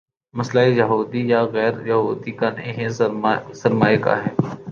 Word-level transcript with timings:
مسئلہ 0.33 0.59
یہودی 0.59 1.21
یا 1.29 1.41
غیر 1.53 1.73
یہودی 1.87 2.31
کا 2.31 2.49
نہیں، 2.49 2.89
سرمائے 3.53 3.97
کا 3.97 4.17
ہے۔ 4.23 4.31